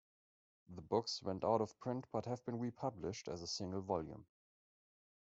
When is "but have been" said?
2.11-2.57